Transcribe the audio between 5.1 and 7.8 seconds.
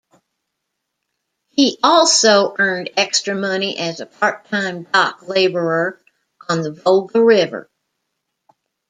laborer on the Volga River.